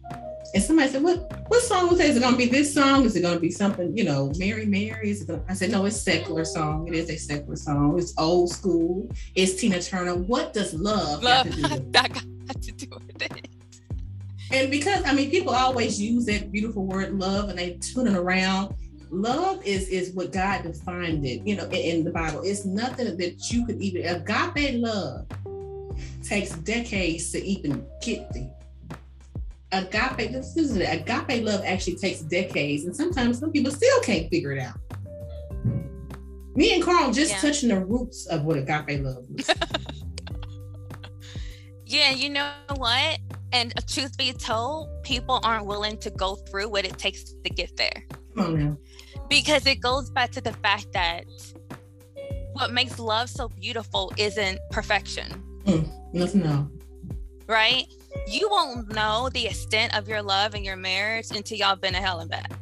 [0.52, 2.08] And somebody said, "What what song was that?
[2.08, 3.04] Is it going to be this song?
[3.04, 5.10] Is it going to be something, you know, Mary Mary?
[5.10, 6.88] Is it gonna, I said, "No, it's secular song.
[6.88, 7.96] It is a secular song.
[7.98, 9.08] It's old school.
[9.36, 10.16] It's Tina Turner.
[10.16, 13.48] What does love, love have to do with that got to do with it?"
[14.50, 18.16] And because I mean, people always use that beautiful word "love" and they tune it
[18.16, 18.74] around
[19.10, 22.42] love is is what God defined it, you know, in, in, the Bible.
[22.42, 25.26] It's nothing that you could even agape love
[26.22, 28.54] takes decades to even get there.
[29.72, 30.82] Agape, this is it.
[30.82, 34.76] Agape love actually takes decades, and sometimes some people still can't figure it out.
[36.54, 37.38] Me and Carl just yeah.
[37.38, 39.50] touching the roots of what agape love is.
[41.86, 43.18] yeah, you know what?
[43.52, 47.76] And truth be told, people aren't willing to go through what it takes to get
[47.76, 48.04] there.
[48.36, 48.78] On
[49.30, 51.24] because it goes back to the fact that
[52.52, 55.42] what makes love so beautiful isn't perfection.
[55.64, 56.70] Mm, no.
[57.46, 57.86] Right?
[58.26, 62.00] You won't know the extent of your love and your marriage until y'all been to
[62.00, 62.52] hell and back.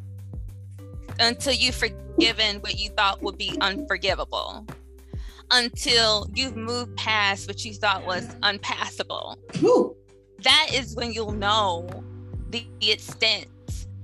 [1.18, 4.66] Until you've forgiven what you thought would be unforgivable.
[5.50, 9.38] Until you've moved past what you thought was unpassable.
[9.62, 9.96] Ooh.
[10.42, 11.88] That is when you'll know
[12.50, 13.46] the extent,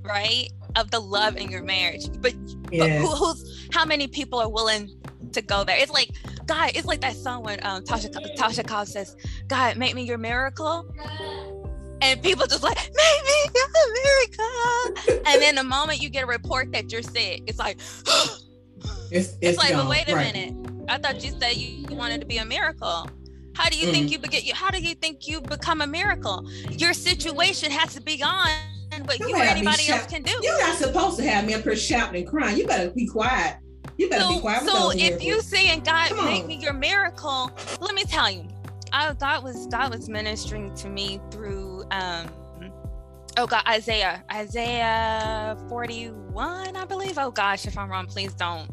[0.03, 0.49] right?
[0.77, 2.07] Of the love in your marriage.
[2.21, 2.35] But,
[2.71, 3.03] yes.
[3.03, 4.91] but who, who's how many people are willing
[5.33, 5.77] to go there?
[5.79, 6.11] It's like
[6.47, 6.73] God.
[6.75, 9.17] It's like that song when um, Tasha Tasha Cobbs says,
[9.49, 10.87] "God, make me your miracle."
[12.01, 13.69] And people just like, make me your
[14.05, 15.23] miracle.
[15.27, 18.37] and then the moment you get a report that you're sick, it's like, it's,
[19.11, 20.35] it's, it's, like, well, wait a right.
[20.35, 20.55] minute.
[20.89, 23.09] I thought you said you, wanted to be a miracle.
[23.55, 23.93] How do you mm-hmm.
[23.93, 24.55] think you begin?
[24.55, 26.47] How do you think you become a miracle?
[26.73, 28.49] Your situation has to be on
[29.03, 30.33] what you, you or anybody else can do.
[30.43, 32.57] You're not supposed to have me up here shouting and crying.
[32.57, 33.57] You better be quiet.
[33.97, 34.69] You better so, be quiet.
[34.69, 36.49] So if you saying God Come make on.
[36.49, 38.49] me your miracle, let me tell you,
[38.93, 42.29] I, God was God was ministering to me through um
[43.37, 47.19] oh God Isaiah Isaiah 41 I believe.
[47.19, 48.71] Oh gosh, if I'm wrong, please don't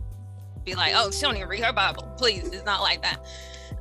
[0.64, 2.04] be like, oh, she don't even read her Bible.
[2.18, 3.18] Please, it's not like that.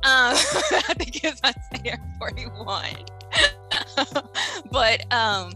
[0.03, 0.33] Um,
[0.89, 2.85] I think it's Isaiah 41.
[4.71, 5.53] but um,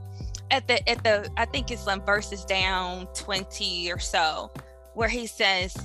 [0.51, 4.51] at the at the I think it's some verses down 20 or so
[4.93, 5.75] where he says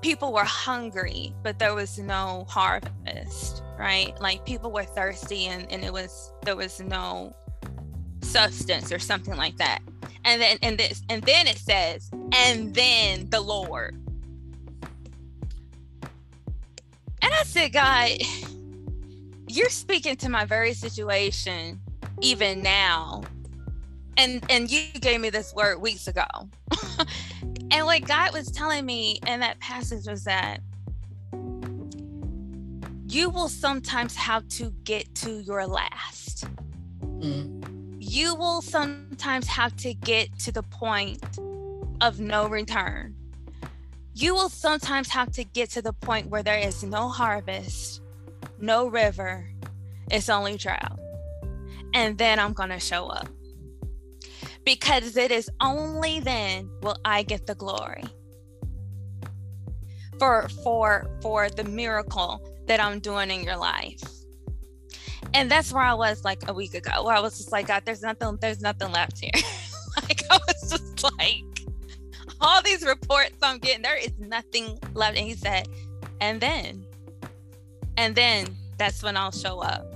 [0.00, 4.18] people were hungry but there was no harvest right?
[4.20, 7.34] Like people were thirsty and, and it was there was no
[8.20, 9.80] substance or something like that.
[10.24, 13.98] And then and this and then it says and then the lord.
[17.24, 18.10] And i said god
[19.48, 21.80] you're speaking to my very situation
[22.22, 23.22] even now.
[24.16, 26.24] And and you gave me this word weeks ago.
[27.74, 30.60] And what god was telling me in that passage was that
[33.08, 36.46] you will sometimes have to get to your last.
[37.02, 37.96] Mm.
[37.98, 41.22] you will sometimes have to get to the point
[42.02, 43.14] of no return.
[44.12, 48.02] You will sometimes have to get to the point where there is no harvest
[48.62, 49.44] no river
[50.10, 50.98] it's only drought
[51.94, 53.28] and then I'm going to show up.
[54.64, 58.04] Because it is only then will I get the glory.
[60.18, 64.00] for for for the miracle that I'm doing in your life.
[65.34, 67.82] And that's where I was like a week ago, where I was just like, God,
[67.84, 69.32] there's nothing, there's nothing left here.
[70.02, 71.44] like I was just like,
[72.40, 75.16] all these reports I'm getting, there is nothing left.
[75.18, 75.68] And he said,
[76.20, 76.84] and then,
[77.96, 79.91] and then that's when I'll show up.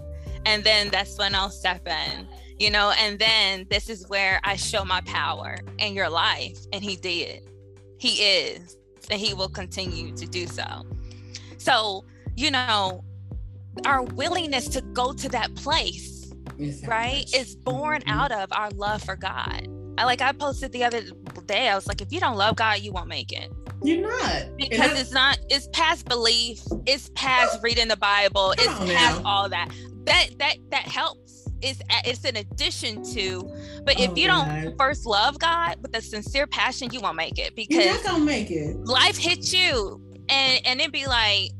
[0.46, 2.28] And then that's when I'll step in,
[2.58, 6.56] you know, and then this is where I show my power in your life.
[6.72, 7.50] And he did.
[7.98, 8.76] He is,
[9.10, 10.86] and he will continue to do so.
[11.58, 12.04] So,
[12.36, 13.02] you know,
[13.84, 16.32] our willingness to go to that place,
[16.86, 18.10] right, is born mm-hmm.
[18.10, 19.66] out of our love for God.
[19.98, 21.02] I like I posted the other
[21.46, 23.50] day, I was like, if you don't love God, you won't make it.
[23.82, 24.56] You're not.
[24.56, 29.22] Because it's not, it's past belief, it's past reading the Bible, it's past now.
[29.24, 29.70] all that.
[30.06, 31.48] That that that helps.
[31.62, 33.40] It's it's an addition to,
[33.84, 34.74] but if oh, you don't God.
[34.78, 38.76] first love God with a sincere passion, you won't make it because gonna make it.
[38.84, 41.50] Life hits you and and it be like,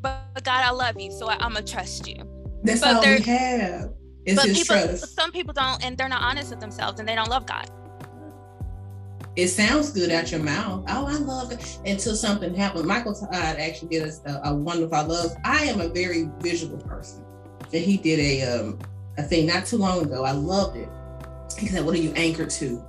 [0.00, 2.16] but God, I love you, so I, am gonna trust you.
[2.62, 3.92] That's but all we have.
[4.26, 5.14] Is but people, trust.
[5.14, 7.70] some people don't, and they're not honest with themselves, and they don't love God.
[9.36, 10.84] It sounds good out your mouth.
[10.88, 12.84] Oh, I love it until something happens.
[12.84, 14.94] Michael Todd actually did a, a wonderful.
[14.94, 15.30] I love.
[15.44, 17.24] I am a very visual person,
[17.72, 18.78] and he did a um
[19.18, 20.24] a thing not too long ago.
[20.24, 20.88] I loved it.
[21.58, 22.84] He said, "What are you anchored to?"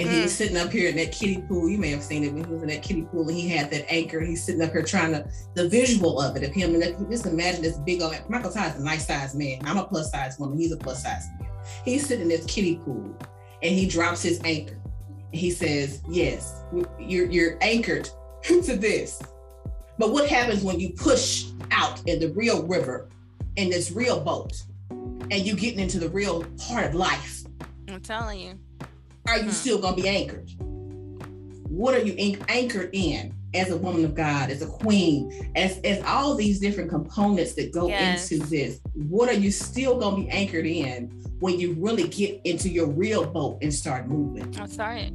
[0.00, 0.12] and mm.
[0.12, 0.36] he was mm.
[0.36, 1.68] sitting up here in that kiddie pool.
[1.68, 3.70] You may have seen it when he was in that kiddie pool and he had
[3.70, 4.20] that anchor.
[4.20, 6.74] He's sitting up here trying to the visual of it of him.
[6.74, 9.60] And just imagine this big old Michael Todd is a nice sized man.
[9.64, 10.58] I'm a plus size woman.
[10.58, 11.50] He's a plus size man.
[11.84, 13.14] He's sitting in this kiddie pool
[13.62, 14.80] and he drops his anchor.
[15.32, 16.64] He says, "Yes,
[16.98, 18.08] you're you're anchored
[18.42, 19.20] to this."
[19.98, 23.10] But what happens when you push out in the real river
[23.60, 27.42] in this real boat and you getting into the real part of life?
[27.88, 28.58] I'm telling you
[29.28, 29.50] are you hmm.
[29.50, 30.50] still going to be anchored?
[31.68, 32.14] What are you
[32.48, 36.88] anchored in as a woman of God, as a queen, as, as all these different
[36.88, 38.32] components that go yes.
[38.32, 38.80] into this?
[38.94, 42.86] What are you still going to be anchored in when you really get into your
[42.86, 44.50] real boat and start moving?
[44.52, 45.12] That's right.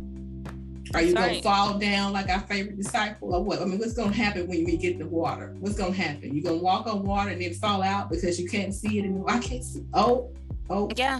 [0.95, 3.61] Are you going to fall down like our favorite disciple or what?
[3.61, 5.55] I mean, what's going to happen when we get the water?
[5.59, 6.33] What's going to happen?
[6.33, 9.05] You're going to walk on water and then fall out because you can't see it
[9.05, 9.29] anymore.
[9.29, 9.83] I can't see.
[9.93, 10.33] Oh,
[10.69, 10.89] oh.
[10.95, 11.19] Yeah.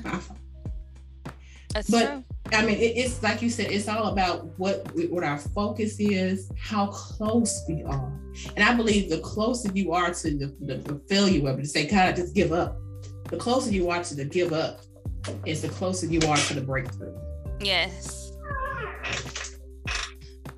[1.73, 2.23] That's but true.
[2.53, 6.49] I mean, it, it's like you said, it's all about what what our focus is,
[6.57, 8.17] how close we are,
[8.55, 11.67] and I believe the closer you are to the, the, the failure of it, to
[11.67, 12.77] say, "God, I just give up."
[13.29, 14.81] The closer you are to the give up,
[15.45, 17.17] is the closer you are to the breakthrough.
[17.59, 18.24] Yes.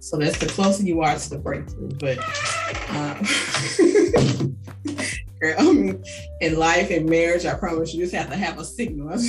[0.08, 1.89] So that's the closer you are to the breakthrough.
[2.00, 2.17] But
[2.91, 3.22] um,
[5.43, 6.02] I mean,
[6.39, 9.10] in life and marriage, I promise you, just have to have a signal.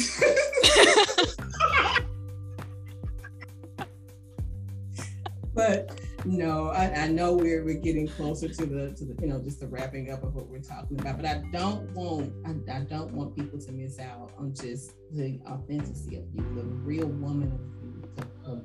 [5.53, 9.43] but no, I, I, know we're we're getting closer to the to the you know
[9.43, 11.17] just the wrapping up of what we're talking about.
[11.17, 15.41] But I don't want I, I don't want people to miss out on just the
[15.49, 18.09] authenticity of you, the real woman of you,
[18.45, 18.64] the,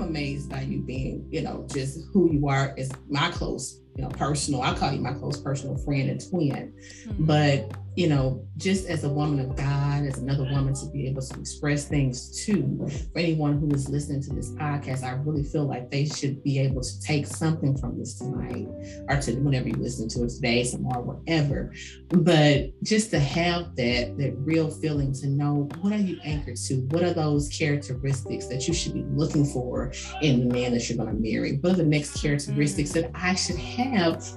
[0.00, 4.06] I'm amazed by you being, you know, just who you are as my close, you
[4.06, 4.62] know, personal.
[4.62, 6.72] I call you my close personal friend and twin.
[7.06, 7.26] Mm-hmm.
[7.26, 11.22] But you know, just as a woman of God, as another woman to be able
[11.22, 12.88] to express things too.
[13.12, 16.60] For anyone who is listening to this podcast, I really feel like they should be
[16.60, 18.68] able to take something from this tonight
[19.08, 21.74] or to whenever you listen to it today, tomorrow, whatever.
[22.08, 26.74] But just to have that that real feeling to know what are you anchored to?
[26.90, 30.96] What are those characteristics that you should be looking for in the man that you're
[30.96, 31.56] going to marry?
[31.56, 33.89] What are the next characteristics that I should have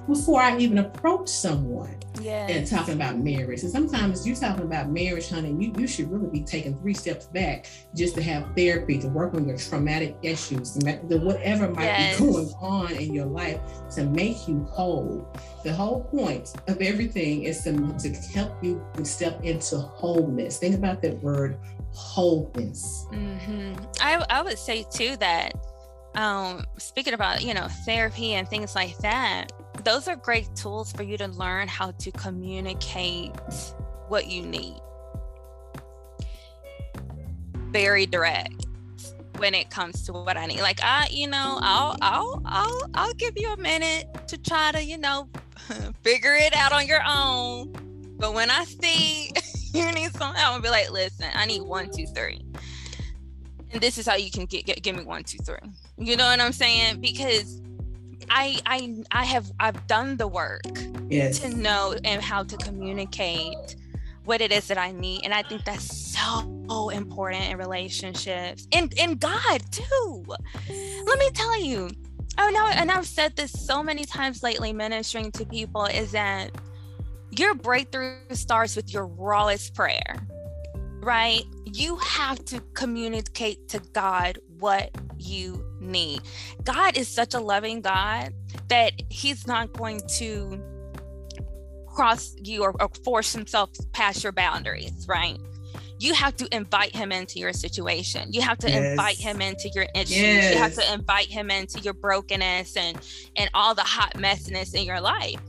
[0.06, 1.96] before I even approach someone?
[2.20, 2.46] Yeah.
[2.46, 3.62] And talking about marriage.
[3.62, 7.26] And sometimes you're talking about marriage, honey, you, you should really be taking three steps
[7.26, 12.20] back just to have therapy to work on your traumatic issues, whatever might yes.
[12.20, 15.28] be going on in your life to make you whole.
[15.64, 20.58] The whole point of everything is to, to help you step into wholeness.
[20.58, 21.58] Think about that word
[21.92, 23.06] wholeness.
[23.12, 23.74] Mm-hmm.
[24.00, 25.54] I, I would say too that
[26.14, 29.52] um, speaking about you know therapy and things like that
[29.84, 33.32] those are great tools for you to learn how to communicate
[34.08, 34.80] what you need.
[37.70, 38.66] Very direct
[39.36, 40.60] when it comes to what I need.
[40.60, 44.82] Like I, you know, I'll I'll I'll I'll give you a minute to try to,
[44.82, 45.28] you know,
[46.02, 47.72] figure it out on your own.
[48.16, 49.32] But when I see
[49.78, 52.40] you need some help, I'll be like, listen, I need one, two, three.
[53.74, 55.58] And this is how you can get, get give me one, two, three.
[55.98, 57.00] You know what I'm saying?
[57.00, 57.60] Because
[58.30, 60.62] I I I have I've done the work
[61.10, 61.40] yes.
[61.40, 63.76] to know and how to communicate
[64.24, 65.22] what it is that I need.
[65.24, 68.68] And I think that's so important in relationships.
[68.72, 70.24] And in God too.
[70.68, 71.90] Let me tell you,
[72.38, 76.50] Oh no, and I've said this so many times lately ministering to people is that
[77.30, 80.16] your breakthrough starts with your rawest prayer.
[81.04, 81.44] Right?
[81.66, 86.22] You have to communicate to God what you need.
[86.64, 88.32] God is such a loving God
[88.68, 90.60] that he's not going to
[91.86, 95.38] cross you or, or force himself past your boundaries, right?
[95.98, 98.32] you have to invite him into your situation.
[98.32, 98.90] You have to yes.
[98.90, 100.16] invite him into your issues.
[100.16, 100.54] Yes.
[100.54, 102.98] You have to invite him into your brokenness and
[103.36, 105.40] and all the hot messiness in your life.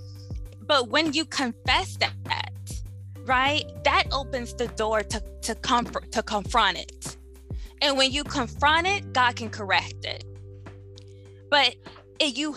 [0.61, 2.51] But when you confess that,
[3.25, 7.17] right, that opens the door to to comfort to confront it.
[7.81, 10.23] And when you confront it, God can correct it.
[11.49, 11.75] But
[12.19, 12.55] it, you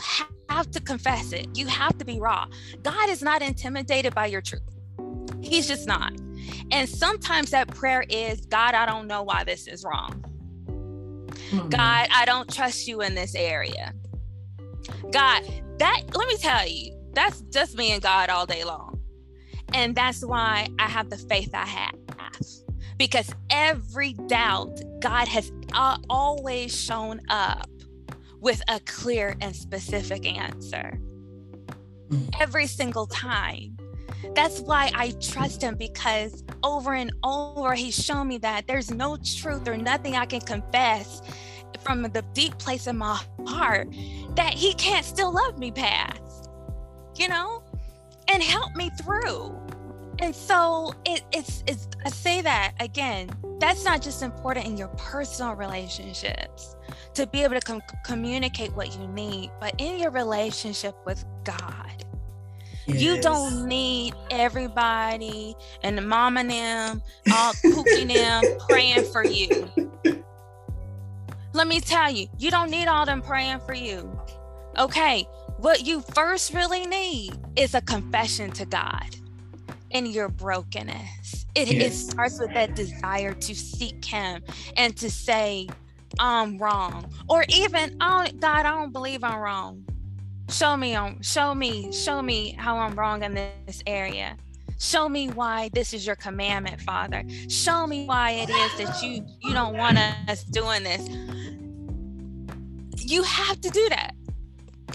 [0.48, 1.48] have to confess it.
[1.56, 2.46] You have to be raw.
[2.82, 4.62] God is not intimidated by your truth.
[5.40, 6.12] He's just not.
[6.70, 10.24] And sometimes that prayer is God, I don't know why this is wrong.
[11.50, 11.68] Mm-hmm.
[11.68, 13.92] God, I don't trust you in this area.
[15.10, 15.42] God,
[15.78, 18.97] that, let me tell you, that's just me and God all day long.
[19.74, 21.94] And that's why I have the faith I have.
[22.96, 25.52] Because every doubt, God has
[26.10, 27.68] always shown up
[28.40, 30.98] with a clear and specific answer.
[32.08, 32.34] Mm.
[32.40, 33.76] Every single time.
[34.34, 39.16] That's why I trust him because over and over he's shown me that there's no
[39.16, 41.22] truth or nothing I can confess
[41.80, 43.88] from the deep place in my heart
[44.34, 46.50] that he can't still love me past,
[47.16, 47.62] you know,
[48.28, 49.54] and help me through.
[50.20, 54.88] And so it, it's, it's, I say that again, that's not just important in your
[54.88, 56.76] personal relationships
[57.14, 62.04] to be able to com- communicate what you need, but in your relationship with God
[62.88, 63.02] Yes.
[63.02, 69.70] You don't need everybody and the mom and them all cooking them praying for you.
[71.52, 74.10] Let me tell you, you don't need all them praying for you.
[74.78, 75.26] Okay,
[75.58, 79.16] what you first really need is a confession to God
[79.90, 81.46] in your brokenness.
[81.54, 81.92] It, yes.
[81.92, 84.42] it starts with that desire to seek Him
[84.76, 85.68] and to say,
[86.18, 87.12] I'm wrong.
[87.28, 89.84] Or even, oh, God, I don't believe I'm wrong
[90.50, 94.36] show me on show me show me how i'm wrong in this area
[94.78, 99.24] show me why this is your commandment father show me why it is that you
[99.42, 101.06] you don't want us doing this
[103.04, 104.14] you have to do that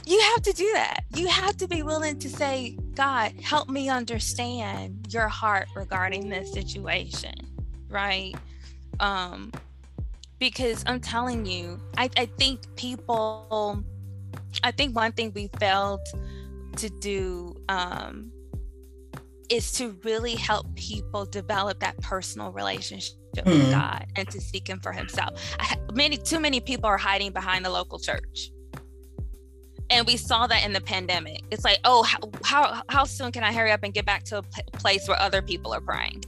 [0.06, 3.90] you have to do that you have to be willing to say god help me
[3.90, 7.34] understand your heart regarding this situation
[7.90, 8.34] right
[9.00, 9.52] um
[10.40, 13.86] because i'm telling you i, I think people
[14.64, 16.02] I think one thing we failed
[16.78, 18.32] to do um,
[19.50, 23.50] is to really help people develop that personal relationship mm-hmm.
[23.50, 25.40] with God and to seek Him for Himself.
[25.60, 28.52] I, many too many people are hiding behind the local church,
[29.94, 31.44] and we saw that in the pandemic.
[31.52, 34.40] It's like, oh, how how, how soon can I hurry up and get back to
[34.40, 36.24] a p- place where other people are praying?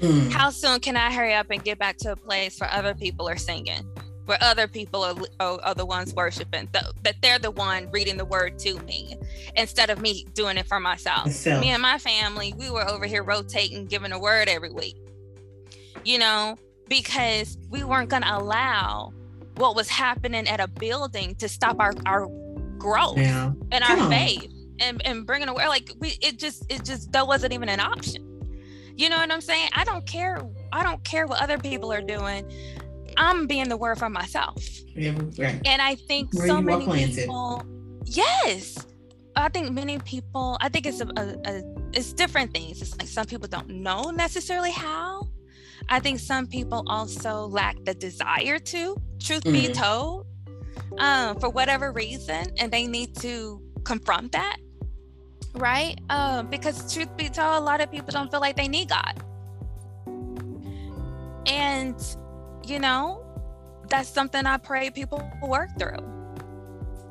[0.00, 0.30] Mm.
[0.30, 3.28] How soon can I hurry up and get back to a place where other people
[3.28, 3.84] are singing?
[4.26, 8.16] where other people are, are, are the ones worshiping, th- that they're the one reading
[8.16, 9.16] the word to me
[9.54, 11.30] instead of me doing it for myself.
[11.30, 11.60] So.
[11.60, 14.96] Me and my family, we were over here rotating, giving a word every week,
[16.04, 16.56] you know,
[16.88, 19.12] because we weren't going to allow
[19.58, 22.26] what was happening at a building to stop our, our
[22.86, 23.52] growth yeah.
[23.72, 27.52] and our faith and, and bringing away like we it just it just that wasn't
[27.52, 28.22] even an option
[28.96, 30.40] you know what i'm saying i don't care
[30.72, 32.44] i don't care what other people are doing
[33.16, 34.62] I'm being the word for myself.
[34.94, 35.60] Yeah, right.
[35.64, 37.64] And I think Where so many people,
[38.04, 38.86] yes,
[39.34, 41.62] I think many people, I think it's a, a, a,
[41.92, 42.82] it's different things.
[42.82, 45.28] It's like some people don't know necessarily how.
[45.88, 49.52] I think some people also lack the desire to, truth mm-hmm.
[49.52, 50.26] be told,
[50.98, 54.56] um, for whatever reason, and they need to confront that,
[55.54, 55.98] right?
[56.10, 59.22] Um, because truth be told, a lot of people don't feel like they need God.
[61.46, 61.94] And
[62.66, 63.24] you know,
[63.88, 66.15] that's something I pray people work through.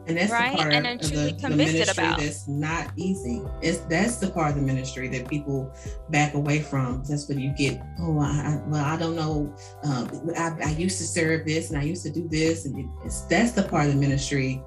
[0.07, 0.51] And that's right?
[0.51, 2.19] the part and of the, the ministry about.
[2.19, 3.41] that's not easy.
[3.61, 5.73] It's that's the part of the ministry that people
[6.09, 7.03] back away from.
[7.03, 9.55] That's when you get, oh, I, well, I don't know.
[9.83, 13.21] Um, I, I, used to serve this, and I used to do this, and it's,
[13.21, 14.61] that's the part of the ministry,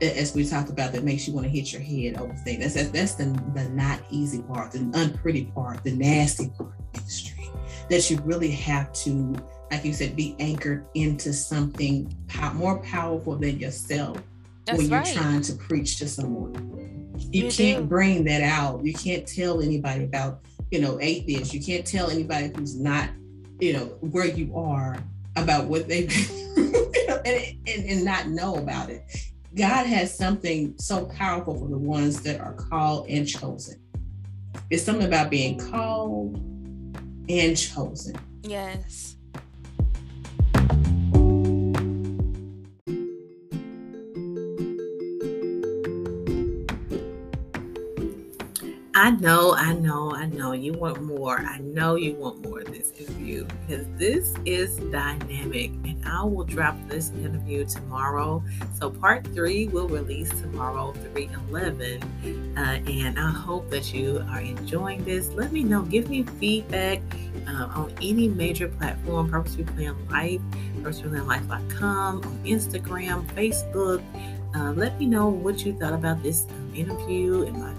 [0.00, 2.60] as we talked about, that makes you want to hit your head over things.
[2.60, 3.24] That's that's, that's the
[3.54, 7.50] the not easy part, the unpretty part, the nasty part of ministry
[7.90, 9.36] that you really have to
[9.70, 12.14] like you said, be anchored into something
[12.54, 14.18] more powerful than yourself
[14.64, 15.14] That's when you're right.
[15.14, 17.12] trying to preach to someone.
[17.32, 17.86] You, you can't do.
[17.86, 18.84] bring that out.
[18.84, 20.40] You can't tell anybody about,
[20.70, 21.52] you know, atheists.
[21.52, 23.10] You can't tell anybody who's not,
[23.60, 24.98] you know, where you are
[25.36, 26.12] about what they've
[26.56, 29.04] you know, and, and, and not know about it.
[29.54, 33.80] God has something so powerful for the ones that are called and chosen.
[34.70, 36.36] It's something about being called
[37.28, 38.16] and chosen.
[38.42, 39.13] Yes.
[48.96, 51.40] I know, I know, I know you want more.
[51.40, 56.44] I know you want more of this interview because this is dynamic and I will
[56.44, 58.44] drop this interview tomorrow.
[58.78, 62.02] So, part three will release tomorrow, 3 11.
[62.56, 65.28] Uh, and I hope that you are enjoying this.
[65.30, 67.00] Let me know, give me feedback
[67.48, 70.40] uh, on any major platform, Purposefully Plan Life,
[70.82, 74.04] purposefullyplanlife.com, on Instagram, Facebook.
[74.54, 77.74] Uh, let me know what you thought about this um, interview and my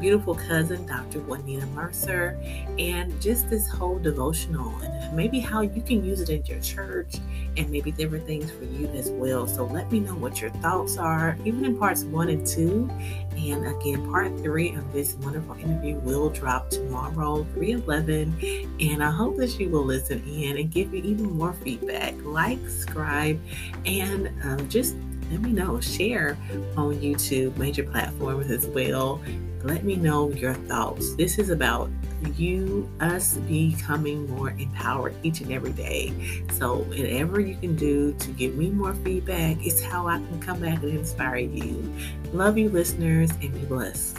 [0.00, 1.20] beautiful cousin, Dr.
[1.20, 2.38] Wanita Mercer,
[2.78, 7.16] and just this whole devotional and maybe how you can use it in your church
[7.56, 9.46] and maybe different things for you as well.
[9.46, 12.90] So let me know what your thoughts are, even in parts one and two.
[13.36, 18.68] And again, part three of this wonderful interview will drop tomorrow, 311.
[18.80, 22.14] And I hope that you will listen in and give me even more feedback.
[22.22, 23.40] Like, subscribe,
[23.84, 24.94] and um, just
[25.30, 25.80] let me know.
[25.80, 26.36] Share
[26.76, 29.20] on YouTube, major platforms as well.
[29.62, 31.14] Let me know your thoughts.
[31.16, 31.90] This is about
[32.36, 36.12] you, us becoming more empowered each and every day.
[36.52, 40.60] So, whatever you can do to give me more feedback is how I can come
[40.60, 41.92] back and inspire you.
[42.32, 44.18] Love you, listeners, and be blessed.